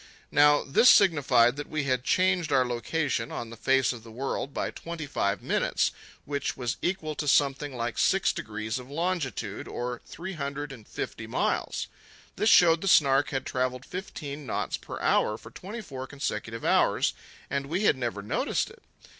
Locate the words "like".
7.75-7.99